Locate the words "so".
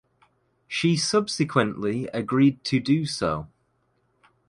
3.05-3.47